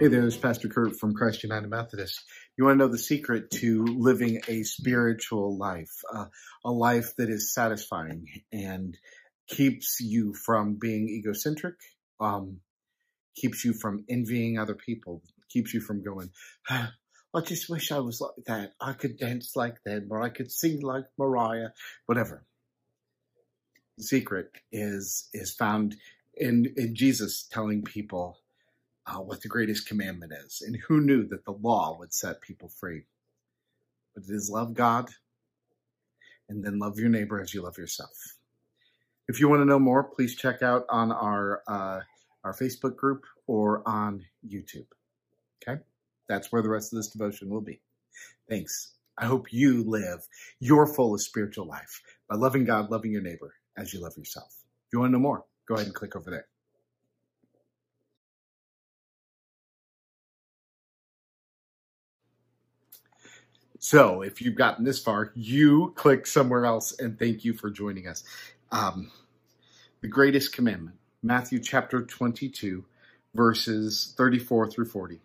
Hey 0.00 0.08
there, 0.08 0.22
this 0.22 0.36
is 0.36 0.40
Pastor 0.40 0.68
Kurt 0.68 0.98
from 0.98 1.12
Christ 1.12 1.42
United 1.42 1.68
Methodist. 1.68 2.24
You 2.56 2.64
want 2.64 2.78
to 2.78 2.86
know 2.86 2.90
the 2.90 2.96
secret 2.96 3.50
to 3.56 3.84
living 3.84 4.40
a 4.48 4.62
spiritual 4.62 5.58
life, 5.58 5.92
uh, 6.10 6.24
a 6.64 6.72
life 6.72 7.14
that 7.16 7.28
is 7.28 7.52
satisfying 7.52 8.26
and 8.50 8.96
keeps 9.46 10.00
you 10.00 10.32
from 10.32 10.78
being 10.80 11.06
egocentric, 11.10 11.74
um, 12.18 12.60
keeps 13.36 13.62
you 13.62 13.74
from 13.74 14.06
envying 14.08 14.58
other 14.58 14.74
people, 14.74 15.20
keeps 15.50 15.74
you 15.74 15.82
from 15.82 16.02
going, 16.02 16.30
ah, 16.70 16.94
I 17.34 17.40
just 17.42 17.68
wish 17.68 17.92
I 17.92 17.98
was 17.98 18.22
like 18.22 18.46
that. 18.46 18.72
I 18.80 18.94
could 18.94 19.18
dance 19.18 19.54
like 19.54 19.82
them 19.84 20.08
or 20.10 20.22
I 20.22 20.30
could 20.30 20.50
sing 20.50 20.80
like 20.80 21.04
Mariah, 21.18 21.72
whatever. 22.06 22.46
The 23.98 24.04
secret 24.04 24.50
is, 24.72 25.28
is 25.34 25.52
found 25.52 25.96
in, 26.34 26.72
in 26.78 26.94
Jesus 26.94 27.42
telling 27.42 27.82
people, 27.82 28.38
uh, 29.06 29.18
what 29.18 29.42
the 29.42 29.48
greatest 29.48 29.86
commandment 29.86 30.32
is. 30.44 30.62
And 30.64 30.76
who 30.76 31.00
knew 31.00 31.26
that 31.28 31.44
the 31.44 31.52
law 31.52 31.96
would 31.98 32.12
set 32.12 32.40
people 32.40 32.68
free? 32.68 33.02
But 34.14 34.24
it 34.24 34.30
is 34.30 34.50
love 34.50 34.74
God 34.74 35.10
and 36.48 36.64
then 36.64 36.78
love 36.78 36.98
your 36.98 37.08
neighbor 37.08 37.40
as 37.40 37.54
you 37.54 37.62
love 37.62 37.78
yourself. 37.78 38.36
If 39.28 39.40
you 39.40 39.48
want 39.48 39.60
to 39.60 39.66
know 39.66 39.78
more, 39.78 40.02
please 40.02 40.34
check 40.34 40.62
out 40.62 40.84
on 40.90 41.12
our 41.12 41.62
uh, 41.68 42.00
our 42.42 42.52
Facebook 42.52 42.96
group 42.96 43.24
or 43.46 43.82
on 43.86 44.24
YouTube. 44.46 44.86
Okay, 45.62 45.80
that's 46.28 46.50
where 46.50 46.62
the 46.62 46.68
rest 46.68 46.92
of 46.92 46.96
this 46.96 47.10
devotion 47.10 47.48
will 47.48 47.60
be. 47.60 47.80
Thanks. 48.48 48.94
I 49.16 49.26
hope 49.26 49.52
you 49.52 49.84
live 49.84 50.26
your 50.58 50.86
fullest 50.86 51.26
spiritual 51.26 51.66
life 51.66 52.02
by 52.28 52.36
loving 52.36 52.64
God, 52.64 52.90
loving 52.90 53.12
your 53.12 53.22
neighbor 53.22 53.54
as 53.76 53.92
you 53.92 54.00
love 54.00 54.16
yourself. 54.16 54.48
If 54.86 54.94
you 54.94 54.98
want 54.98 55.10
to 55.10 55.12
know 55.12 55.22
more, 55.22 55.44
go 55.68 55.74
ahead 55.74 55.86
and 55.86 55.94
click 55.94 56.16
over 56.16 56.30
there. 56.30 56.46
So 63.82 64.20
if 64.20 64.42
you've 64.42 64.56
gotten 64.56 64.84
this 64.84 65.02
far, 65.02 65.32
you 65.34 65.94
click 65.96 66.26
somewhere 66.26 66.66
else 66.66 66.96
and 67.00 67.18
thank 67.18 67.46
you 67.46 67.54
for 67.54 67.70
joining 67.70 68.06
us. 68.06 68.22
Um, 68.70 69.10
the 70.02 70.08
greatest 70.08 70.52
commandment, 70.52 70.96
Matthew 71.22 71.60
chapter 71.60 72.02
22, 72.02 72.84
verses 73.34 74.14
34 74.18 74.70
through 74.70 74.84
40. 74.84 75.20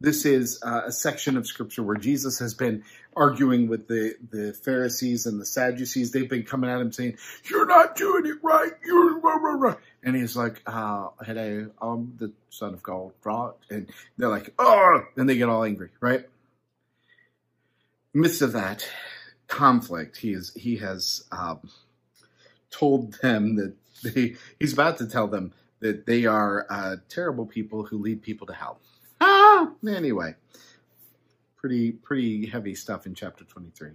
This 0.00 0.26
is 0.26 0.60
uh, 0.64 0.82
a 0.86 0.92
section 0.92 1.36
of 1.36 1.46
scripture 1.46 1.84
where 1.84 1.96
Jesus 1.96 2.40
has 2.40 2.54
been 2.54 2.82
arguing 3.16 3.68
with 3.68 3.86
the, 3.86 4.16
the 4.30 4.52
Pharisees 4.52 5.24
and 5.24 5.40
the 5.40 5.46
Sadducees. 5.46 6.10
They've 6.10 6.28
been 6.28 6.42
coming 6.42 6.68
at 6.68 6.80
him 6.80 6.90
saying, 6.90 7.18
you're 7.48 7.66
not 7.66 7.94
doing 7.94 8.26
it 8.26 8.38
right. 8.42 8.72
You're 8.84 9.20
rah, 9.20 9.36
rah, 9.36 9.54
rah. 9.54 9.76
And 10.02 10.16
he's 10.16 10.36
like, 10.36 10.60
uh, 10.66 11.10
hello, 11.24 11.70
I'm 11.80 12.16
the 12.18 12.32
son 12.50 12.74
of 12.74 12.82
God, 12.82 13.12
right? 13.22 13.52
And 13.70 13.88
they're 14.18 14.28
like, 14.28 14.52
oh, 14.58 15.04
and 15.16 15.28
they 15.28 15.36
get 15.36 15.48
all 15.48 15.62
angry, 15.62 15.90
right? 16.00 16.26
Midst 18.14 18.40
of 18.40 18.52
that 18.52 18.88
conflict, 19.48 20.16
he 20.18 20.32
is 20.32 20.54
he 20.54 20.76
has 20.76 21.24
um, 21.32 21.68
told 22.70 23.14
them 23.20 23.56
that 23.56 23.74
they 24.02 24.36
he's 24.58 24.72
about 24.72 24.98
to 24.98 25.06
tell 25.06 25.26
them 25.26 25.52
that 25.80 26.06
they 26.06 26.24
are 26.24 26.66
uh, 26.70 26.96
terrible 27.08 27.44
people 27.44 27.84
who 27.84 27.98
lead 27.98 28.22
people 28.22 28.46
to 28.46 28.54
hell. 28.54 28.78
Ah, 29.20 29.70
anyway, 29.86 30.34
pretty 31.56 31.92
pretty 31.92 32.46
heavy 32.46 32.74
stuff 32.74 33.06
in 33.06 33.14
chapter 33.14 33.44
23. 33.44 33.90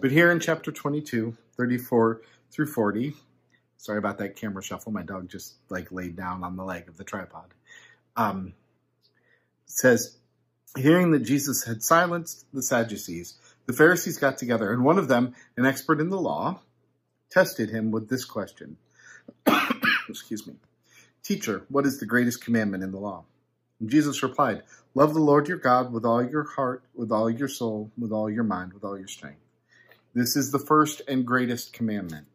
But 0.00 0.10
here 0.10 0.30
in 0.30 0.38
chapter 0.38 0.70
22, 0.70 1.36
34 1.56 2.22
through 2.52 2.66
40, 2.66 3.14
sorry 3.76 3.98
about 3.98 4.18
that 4.18 4.36
camera 4.36 4.62
shuffle. 4.62 4.92
My 4.92 5.02
dog 5.02 5.28
just 5.28 5.54
like 5.68 5.90
laid 5.90 6.16
down 6.16 6.44
on 6.44 6.56
the 6.56 6.64
leg 6.64 6.88
of 6.88 6.96
the 6.96 7.04
tripod. 7.04 7.54
Um, 8.16 8.54
says, 9.66 10.16
hearing 10.76 11.10
that 11.12 11.20
Jesus 11.20 11.64
had 11.64 11.82
silenced 11.82 12.46
the 12.52 12.62
Sadducees, 12.62 13.34
the 13.66 13.72
Pharisees 13.72 14.18
got 14.18 14.38
together, 14.38 14.72
and 14.72 14.84
one 14.84 14.98
of 14.98 15.08
them, 15.08 15.34
an 15.56 15.66
expert 15.66 16.00
in 16.00 16.08
the 16.08 16.20
law, 16.20 16.60
tested 17.30 17.70
him 17.70 17.90
with 17.90 18.08
this 18.08 18.24
question. 18.24 18.76
Excuse 20.08 20.46
me. 20.46 20.54
Teacher, 21.22 21.64
what 21.68 21.86
is 21.86 21.98
the 21.98 22.06
greatest 22.06 22.44
commandment 22.44 22.82
in 22.82 22.90
the 22.90 22.98
law? 22.98 23.24
And 23.80 23.88
Jesus 23.88 24.22
replied, 24.22 24.62
Love 24.94 25.14
the 25.14 25.20
Lord 25.20 25.48
your 25.48 25.58
God 25.58 25.92
with 25.92 26.04
all 26.04 26.22
your 26.22 26.44
heart, 26.44 26.82
with 26.94 27.10
all 27.12 27.30
your 27.30 27.48
soul, 27.48 27.90
with 27.96 28.12
all 28.12 28.28
your 28.28 28.44
mind, 28.44 28.72
with 28.72 28.84
all 28.84 28.98
your 28.98 29.08
strength. 29.08 29.40
This 30.14 30.36
is 30.36 30.50
the 30.50 30.58
first 30.58 31.00
and 31.08 31.26
greatest 31.26 31.72
commandment. 31.72 32.26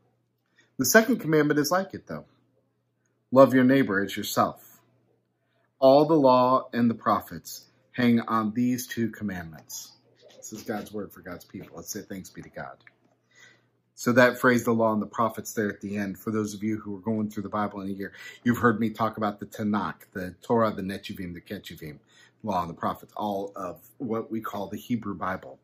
The 0.77 0.85
second 0.85 1.19
commandment 1.19 1.59
is 1.59 1.71
like 1.71 1.94
it, 1.94 2.07
though. 2.07 2.25
Love 3.31 3.53
your 3.53 3.63
neighbor 3.63 4.03
as 4.03 4.15
yourself. 4.15 4.79
All 5.79 6.05
the 6.05 6.15
law 6.15 6.69
and 6.73 6.89
the 6.89 6.95
prophets 6.95 7.65
hang 7.91 8.21
on 8.21 8.53
these 8.53 8.88
two 8.88 9.09
commandments. 9.09 9.91
This 10.49 10.61
is 10.61 10.65
God's 10.65 10.93
word 10.93 11.11
for 11.11 11.19
God's 11.19 11.43
people. 11.43 11.75
Let's 11.75 11.91
say 11.91 12.03
thanks 12.03 12.29
be 12.29 12.41
to 12.41 12.49
God. 12.49 12.77
So 13.95 14.13
that 14.13 14.39
phrase, 14.39 14.63
the 14.63 14.71
law 14.71 14.93
and 14.93 15.01
the 15.01 15.07
prophets 15.07 15.51
there 15.51 15.67
at 15.69 15.81
the 15.81 15.97
end, 15.97 16.17
for 16.17 16.31
those 16.31 16.53
of 16.53 16.63
you 16.63 16.77
who 16.79 16.95
are 16.95 17.01
going 17.01 17.29
through 17.29 17.43
the 17.43 17.49
Bible 17.49 17.81
in 17.81 17.89
a 17.89 17.91
year, 17.91 18.13
you've 18.45 18.59
heard 18.59 18.79
me 18.79 18.91
talk 18.91 19.17
about 19.17 19.41
the 19.41 19.45
Tanakh, 19.45 20.09
the 20.13 20.35
Torah, 20.41 20.71
the 20.71 20.83
Netuvim, 20.83 21.33
the 21.33 21.41
Ketuvim, 21.41 21.97
law 22.43 22.61
and 22.61 22.69
the 22.69 22.75
prophets, 22.75 23.11
all 23.17 23.51
of 23.57 23.81
what 23.97 24.31
we 24.31 24.39
call 24.39 24.67
the 24.67 24.77
Hebrew 24.77 25.15
Bible. 25.15 25.59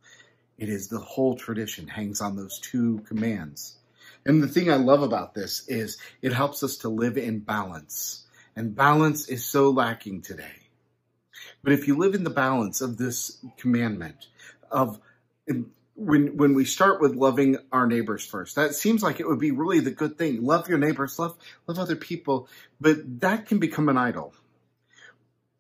It 0.58 0.68
is 0.68 0.90
the 0.90 1.00
whole 1.00 1.36
tradition 1.36 1.88
hangs 1.88 2.20
on 2.20 2.36
those 2.36 2.60
two 2.60 3.00
commands. 3.08 3.78
And 4.26 4.44
the 4.44 4.50
thing 4.50 4.70
I 4.70 4.76
love 4.76 5.02
about 5.02 5.34
this 5.34 5.66
is 5.70 5.98
it 6.22 6.34
helps 6.34 6.62
us 6.62 6.76
to 6.78 6.90
live 6.90 7.18
in 7.18 7.40
balance. 7.40 8.26
And 8.54 8.76
balance 8.76 9.30
is 9.30 9.46
so 9.46 9.70
lacking 9.70 10.24
today. 10.24 10.64
But 11.64 11.74
if 11.74 11.88
you 11.88 11.98
live 11.98 12.14
in 12.14 12.24
the 12.24 12.30
balance 12.30 12.82
of 12.82 12.98
this 12.98 13.44
commandment, 13.58 14.28
of 14.74 15.00
when 15.96 16.38
when 16.38 16.56
we 16.56 16.66
start 16.66 17.00
with 17.00 17.16
loving 17.16 17.58
our 17.72 17.88
neighbors 17.88 18.26
first. 18.26 18.56
That 18.56 18.74
seems 18.74 19.04
like 19.04 19.20
it 19.20 19.28
would 19.28 19.40
be 19.40 19.52
really 19.52 19.80
the 19.80 19.92
good 19.92 20.18
thing. 20.18 20.44
Love 20.44 20.68
your 20.68 20.80
neighbors 20.80 21.20
love 21.20 21.38
love 21.68 21.80
other 21.80 21.96
people. 21.96 22.50
But 22.82 23.22
that 23.22 23.46
can 23.46 23.60
become 23.60 23.90
an 23.90 23.98
idol. 23.98 24.34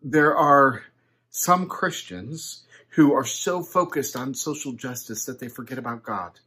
There 0.01 0.35
are 0.35 0.83
some 1.29 1.67
christians 1.67 2.63
who 2.89 3.13
are 3.13 3.25
so 3.25 3.63
focused 3.63 4.15
on 4.15 4.33
social 4.33 4.73
justice 4.73 5.25
that 5.25 5.39
they 5.39 5.47
forget 5.47 5.77
about 5.77 6.03
god. 6.03 6.39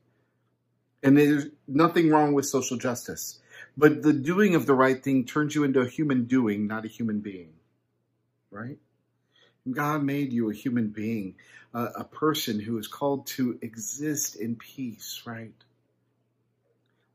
And 1.02 1.16
there's 1.16 1.46
nothing 1.68 2.10
wrong 2.10 2.34
with 2.34 2.46
social 2.46 2.76
justice. 2.76 3.40
But 3.76 4.02
the 4.02 4.12
doing 4.12 4.54
of 4.54 4.66
the 4.66 4.74
right 4.74 5.02
thing 5.02 5.24
turns 5.24 5.54
you 5.54 5.62
into 5.64 5.80
a 5.80 5.88
human 5.88 6.24
doing 6.24 6.66
not 6.66 6.84
a 6.84 6.88
human 6.88 7.20
being. 7.20 7.52
Right 8.50 8.78
God 9.70 10.02
made 10.02 10.32
you 10.32 10.50
a 10.50 10.54
human 10.54 10.88
being, 10.88 11.36
a, 11.74 11.84
a 11.84 12.04
person 12.04 12.60
who 12.60 12.78
is 12.78 12.86
called 12.86 13.26
to 13.28 13.58
exist 13.62 14.36
in 14.36 14.56
peace, 14.56 15.22
right? 15.26 15.52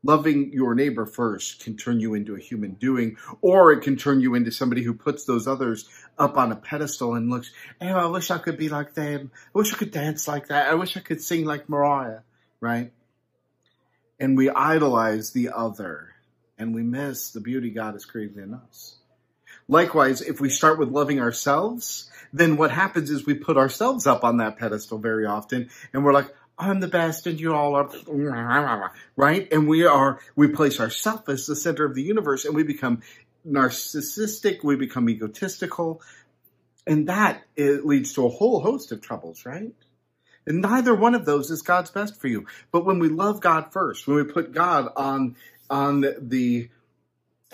Loving 0.04 0.52
your 0.52 0.74
neighbor 0.74 1.06
first 1.06 1.62
can 1.62 1.76
turn 1.76 2.00
you 2.00 2.14
into 2.14 2.34
a 2.34 2.40
human 2.40 2.72
doing, 2.72 3.16
or 3.40 3.72
it 3.72 3.82
can 3.82 3.96
turn 3.96 4.20
you 4.20 4.34
into 4.34 4.50
somebody 4.50 4.82
who 4.82 4.94
puts 4.94 5.24
those 5.24 5.46
others 5.46 5.88
up 6.18 6.36
on 6.36 6.50
a 6.50 6.56
pedestal 6.56 7.14
and 7.14 7.30
looks, 7.30 7.52
hey, 7.80 7.90
I 7.90 8.06
wish 8.06 8.30
I 8.30 8.38
could 8.38 8.58
be 8.58 8.68
like 8.68 8.94
them. 8.94 9.30
I 9.54 9.58
wish 9.58 9.72
I 9.72 9.76
could 9.76 9.92
dance 9.92 10.26
like 10.26 10.48
that. 10.48 10.68
I 10.68 10.74
wish 10.74 10.96
I 10.96 11.00
could 11.00 11.22
sing 11.22 11.44
like 11.44 11.68
Mariah, 11.68 12.20
right? 12.60 12.92
And 14.18 14.36
we 14.36 14.50
idolize 14.50 15.30
the 15.30 15.50
other 15.50 16.10
and 16.58 16.74
we 16.74 16.82
miss 16.82 17.30
the 17.30 17.40
beauty 17.40 17.70
God 17.70 17.94
has 17.94 18.04
created 18.04 18.38
in 18.38 18.54
us. 18.54 18.96
Likewise, 19.68 20.20
if 20.20 20.40
we 20.40 20.48
start 20.48 20.78
with 20.78 20.90
loving 20.90 21.20
ourselves, 21.20 22.10
then 22.32 22.56
what 22.56 22.70
happens 22.70 23.10
is 23.10 23.26
we 23.26 23.34
put 23.34 23.56
ourselves 23.56 24.06
up 24.06 24.24
on 24.24 24.38
that 24.38 24.56
pedestal 24.56 24.98
very 24.98 25.26
often 25.26 25.70
and 25.92 26.04
we're 26.04 26.12
like, 26.12 26.32
I'm 26.58 26.80
the 26.80 26.88
best 26.88 27.26
and 27.26 27.40
you 27.40 27.54
all 27.54 27.74
are, 27.74 28.92
right? 29.16 29.52
And 29.52 29.68
we 29.68 29.84
are, 29.84 30.20
we 30.36 30.48
place 30.48 30.80
ourselves 30.80 31.24
as 31.28 31.46
the 31.46 31.56
center 31.56 31.84
of 31.84 31.94
the 31.94 32.02
universe 32.02 32.44
and 32.44 32.54
we 32.54 32.62
become 32.62 33.02
narcissistic, 33.46 34.62
we 34.62 34.76
become 34.76 35.08
egotistical, 35.08 36.00
and 36.86 37.08
that 37.08 37.42
leads 37.56 38.12
to 38.14 38.26
a 38.26 38.28
whole 38.28 38.60
host 38.60 38.92
of 38.92 39.00
troubles, 39.00 39.44
right? 39.44 39.72
And 40.46 40.60
neither 40.60 40.94
one 40.94 41.14
of 41.14 41.24
those 41.24 41.50
is 41.50 41.62
God's 41.62 41.90
best 41.90 42.20
for 42.20 42.26
you. 42.26 42.46
But 42.72 42.84
when 42.84 42.98
we 42.98 43.08
love 43.08 43.40
God 43.40 43.72
first, 43.72 44.06
when 44.06 44.16
we 44.16 44.24
put 44.24 44.52
God 44.52 44.92
on, 44.96 45.36
on 45.70 46.00
the 46.00 46.68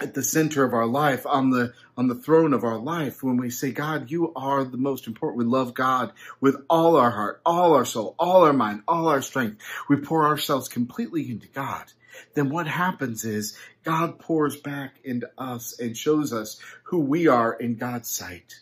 at 0.00 0.15
the 0.15 0.23
center 0.23 0.65
of 0.65 0.73
our 0.73 0.87
life, 0.87 1.27
on 1.27 1.50
the 1.50 1.73
on 1.97 2.09
the 2.09 2.15
throne 2.15 2.53
of 2.53 2.65
our 2.65 2.79
life, 2.79 3.23
when 3.23 3.37
we 3.37 3.50
say, 3.50 3.73
God, 3.73 4.11
you 4.11 4.33
are 4.35 4.65
the 4.65 4.77
most 4.77 5.06
important. 5.06 5.39
We 5.39 5.45
love 5.45 5.75
God 5.75 6.12
with 6.41 6.56
all 6.71 6.97
our 6.97 7.11
heart, 7.11 7.41
all 7.45 7.75
our 7.75 7.85
soul, 7.85 8.15
all 8.19 8.45
our 8.45 8.53
mind, 8.53 8.83
all 8.87 9.09
our 9.09 9.23
strength. 9.23 9.61
We 9.89 9.97
pour 9.97 10.27
ourselves 10.27 10.69
completely 10.69 11.29
into 11.31 11.49
God. 11.49 11.93
Then 12.35 12.50
what 12.50 12.67
happens 12.67 13.25
is 13.25 13.56
God 13.85 14.19
pours 14.19 14.56
back 14.56 14.97
into 15.05 15.31
us 15.39 15.79
and 15.79 15.97
shows 15.97 16.33
us 16.33 16.61
who 16.85 17.00
we 17.00 17.27
are 17.27 17.53
in 17.53 17.77
God's 17.77 18.09
sight. 18.09 18.61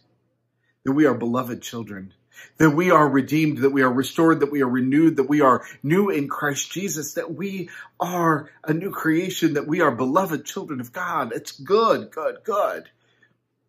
That 0.85 0.93
we 0.93 1.07
are 1.07 1.15
beloved 1.15 1.63
children 1.63 2.15
that 2.59 2.71
we 2.71 2.91
are 2.91 3.09
redeemed, 3.09 3.59
that 3.59 3.71
we 3.71 3.83
are 3.83 3.93
restored, 3.93 4.41
that 4.41 4.53
we 4.53 4.63
are 4.63 4.69
renewed, 4.69 5.17
that 5.17 5.29
we 5.29 5.41
are 5.41 5.65
new 5.83 6.11
in 6.11 6.29
Christ 6.29 6.71
Jesus, 6.71 7.15
that 7.15 7.35
we 7.35 7.69
are 8.01 8.51
a 8.65 8.73
new 8.73 8.91
creation, 8.91 9.55
that 9.55 9.67
we 9.67 9.81
are 9.81 9.91
beloved 9.91 10.45
children 10.45 10.81
of 10.81 10.93
God. 10.93 11.33
It's 11.35 11.53
good, 11.53 12.11
good, 12.11 12.39
good. 12.45 12.89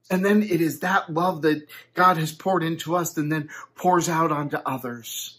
And 0.09 0.23
then 0.23 0.41
it 0.41 0.61
is 0.61 0.79
that 0.79 1.11
love 1.11 1.41
that 1.41 1.67
God 1.93 2.17
has 2.17 2.31
poured 2.31 2.63
into 2.63 2.95
us 2.95 3.17
and 3.17 3.31
then 3.31 3.49
pours 3.75 4.07
out 4.07 4.31
onto 4.31 4.57
others. 4.57 5.37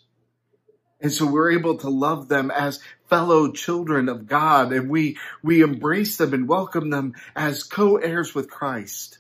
And 1.00 1.12
so 1.12 1.26
we're 1.26 1.52
able 1.52 1.78
to 1.78 1.88
love 1.88 2.28
them 2.28 2.50
as 2.50 2.80
fellow 3.08 3.52
children 3.52 4.08
of 4.08 4.26
God 4.26 4.72
and 4.72 4.90
we, 4.90 5.16
we 5.42 5.62
embrace 5.62 6.16
them 6.16 6.34
and 6.34 6.48
welcome 6.48 6.90
them 6.90 7.14
as 7.36 7.62
co-heirs 7.62 8.34
with 8.34 8.50
Christ. 8.50 9.18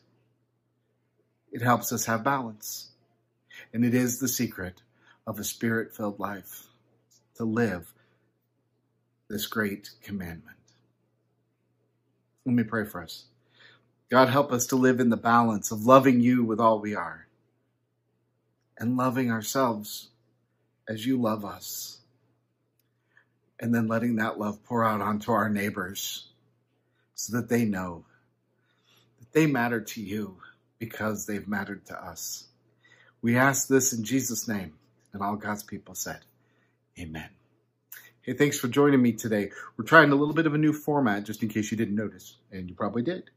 It 1.52 1.62
helps 1.62 1.92
us 1.92 2.04
have 2.06 2.24
balance. 2.24 2.87
And 3.72 3.84
it 3.84 3.94
is 3.94 4.18
the 4.18 4.28
secret 4.28 4.82
of 5.26 5.38
a 5.38 5.44
spirit 5.44 5.94
filled 5.94 6.18
life 6.18 6.66
to 7.36 7.44
live 7.44 7.92
this 9.28 9.46
great 9.46 9.90
commandment. 10.02 10.56
Let 12.44 12.54
me 12.54 12.62
pray 12.62 12.84
for 12.84 13.02
us. 13.02 13.24
God, 14.10 14.30
help 14.30 14.52
us 14.52 14.66
to 14.68 14.76
live 14.76 15.00
in 15.00 15.10
the 15.10 15.18
balance 15.18 15.70
of 15.70 15.84
loving 15.84 16.20
you 16.20 16.44
with 16.44 16.60
all 16.60 16.80
we 16.80 16.94
are 16.94 17.26
and 18.78 18.96
loving 18.96 19.30
ourselves 19.30 20.08
as 20.88 21.04
you 21.04 21.20
love 21.20 21.44
us. 21.44 21.98
And 23.60 23.74
then 23.74 23.88
letting 23.88 24.16
that 24.16 24.38
love 24.38 24.64
pour 24.64 24.84
out 24.84 25.00
onto 25.00 25.32
our 25.32 25.50
neighbors 25.50 26.28
so 27.14 27.36
that 27.36 27.48
they 27.48 27.64
know 27.64 28.04
that 29.18 29.32
they 29.32 29.46
matter 29.46 29.80
to 29.80 30.00
you 30.00 30.38
because 30.78 31.26
they've 31.26 31.48
mattered 31.48 31.84
to 31.86 32.02
us. 32.02 32.46
We 33.20 33.36
ask 33.36 33.68
this 33.68 33.92
in 33.92 34.04
Jesus' 34.04 34.46
name. 34.46 34.74
And 35.12 35.22
all 35.22 35.36
God's 35.36 35.62
people 35.62 35.94
said, 35.94 36.20
Amen. 36.98 37.28
Hey, 38.22 38.34
thanks 38.34 38.58
for 38.58 38.68
joining 38.68 39.00
me 39.00 39.12
today. 39.12 39.50
We're 39.76 39.84
trying 39.84 40.12
a 40.12 40.14
little 40.14 40.34
bit 40.34 40.46
of 40.46 40.54
a 40.54 40.58
new 40.58 40.72
format, 40.72 41.24
just 41.24 41.42
in 41.42 41.48
case 41.48 41.70
you 41.70 41.76
didn't 41.76 41.94
notice, 41.94 42.36
and 42.52 42.68
you 42.68 42.74
probably 42.74 43.02
did. 43.02 43.30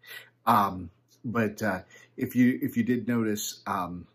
Um, 0.46 0.90
but 1.24 1.62
uh, 1.64 1.82
if 2.18 2.36
you 2.36 2.60
if 2.62 2.76
you 2.76 2.84
did 2.84 3.08
notice, 3.08 3.62
um, 3.68 4.06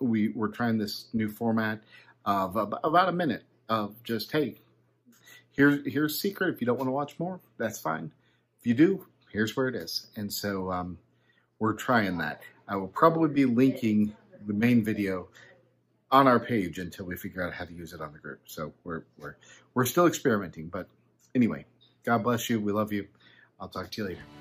we 0.00 0.28
we're 0.28 0.48
trying 0.48 0.76
this 0.76 1.06
new 1.12 1.28
format 1.28 1.80
of 2.24 2.56
about 2.56 3.08
a 3.08 3.12
minute 3.12 3.44
of 3.68 4.02
just 4.02 4.30
hey, 4.32 4.56
here's 5.52 5.80
here's 5.90 6.20
secret. 6.20 6.54
If 6.54 6.60
you 6.60 6.66
don't 6.66 6.76
want 6.76 6.88
to 6.88 6.92
watch 6.92 7.18
more, 7.18 7.40
that's 7.56 7.78
fine. 7.78 8.12
If 8.60 8.66
you 8.66 8.74
do, 8.74 9.06
here's 9.32 9.56
where 9.56 9.68
it 9.68 9.76
is. 9.76 10.08
And 10.16 10.32
so 10.32 10.70
um, 10.70 10.98
we're 11.58 11.74
trying 11.74 12.18
that. 12.18 12.42
I 12.68 12.76
will 12.76 12.88
probably 12.88 13.30
be 13.30 13.46
linking 13.46 14.14
the 14.46 14.54
main 14.54 14.84
video 14.84 15.28
on 16.10 16.26
our 16.26 16.40
page 16.40 16.78
until 16.78 17.04
we 17.04 17.16
figure 17.16 17.42
out 17.42 17.52
how 17.52 17.64
to 17.64 17.72
use 17.72 17.92
it 17.92 18.00
on 18.00 18.12
the 18.12 18.18
group. 18.18 18.40
So 18.46 18.72
we're 18.84 19.02
we're 19.18 19.36
we're 19.74 19.84
still 19.84 20.06
experimenting, 20.06 20.68
but 20.68 20.88
anyway, 21.34 21.66
God 22.04 22.22
bless 22.22 22.48
you. 22.48 22.60
We 22.60 22.72
love 22.72 22.92
you. 22.92 23.06
I'll 23.60 23.68
talk 23.68 23.90
to 23.92 24.02
you 24.02 24.08
later. 24.08 24.37